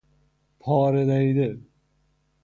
پاره 0.59 1.05
دریده 1.05 1.59